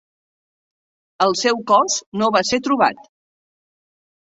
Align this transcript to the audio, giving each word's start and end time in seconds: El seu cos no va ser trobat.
El 1.27 1.37
seu 1.43 1.61
cos 1.75 2.01
no 2.23 2.33
va 2.39 2.45
ser 2.55 2.63
trobat. 2.71 3.09